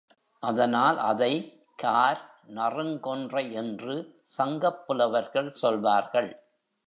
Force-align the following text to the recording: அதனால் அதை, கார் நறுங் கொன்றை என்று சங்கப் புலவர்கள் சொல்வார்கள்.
அதனால் 0.39 0.97
அதை, 0.97 1.63
கார் 1.75 2.39
நறுங் 2.47 2.99
கொன்றை 2.99 3.51
என்று 3.51 4.21
சங்கப் 4.25 4.87
புலவர்கள் 4.87 5.51
சொல்வார்கள். 5.51 6.43